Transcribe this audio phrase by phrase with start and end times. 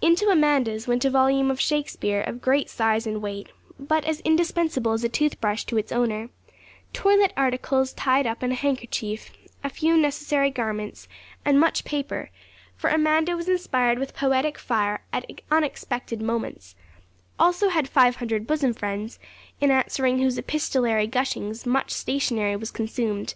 [0.00, 4.92] Into Amanda's went a volume of Shakspeare of great size and weight, but as indispensable
[4.92, 6.28] as a tooth brush to its owner;
[6.92, 9.32] toilette articles tied up in a handkerchief,
[9.64, 11.08] a few necessary garments,
[11.44, 12.30] and much paper,
[12.76, 16.76] for Amanda was inspired with poetic fire at unexpected moments,
[17.36, 19.18] also had five hundred bosom friends,
[19.60, 23.34] in answering whose epistolary gushings much stationery was consumed.